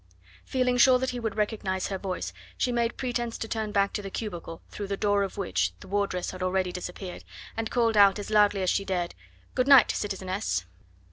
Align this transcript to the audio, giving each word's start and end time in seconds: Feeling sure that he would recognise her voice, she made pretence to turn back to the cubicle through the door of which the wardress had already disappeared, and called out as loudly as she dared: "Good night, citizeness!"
Feeling 0.45 0.77
sure 0.79 0.97
that 0.97 1.11
he 1.11 1.19
would 1.19 1.37
recognise 1.37 1.89
her 1.89 1.99
voice, 1.99 2.33
she 2.57 2.71
made 2.71 2.97
pretence 2.97 3.37
to 3.37 3.47
turn 3.47 3.71
back 3.71 3.93
to 3.93 4.01
the 4.01 4.09
cubicle 4.09 4.63
through 4.71 4.87
the 4.87 4.97
door 4.97 5.21
of 5.21 5.37
which 5.37 5.73
the 5.79 5.87
wardress 5.87 6.31
had 6.31 6.41
already 6.41 6.71
disappeared, 6.71 7.23
and 7.55 7.69
called 7.69 7.95
out 7.95 8.17
as 8.17 8.31
loudly 8.31 8.63
as 8.63 8.69
she 8.71 8.83
dared: 8.83 9.13
"Good 9.53 9.67
night, 9.67 9.91
citizeness!" 9.91 10.65